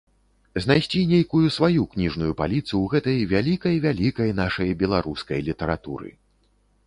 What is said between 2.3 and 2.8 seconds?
паліцу